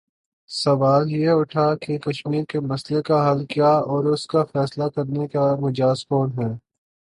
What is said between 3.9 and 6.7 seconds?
اور اس کا فیصلہ کرنے کا مجاز کون ہے؟